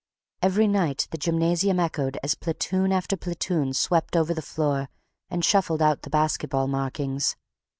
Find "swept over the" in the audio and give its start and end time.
3.73-4.41